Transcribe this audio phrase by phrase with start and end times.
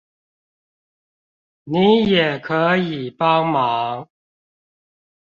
[1.65, 4.07] 你也可以幫忙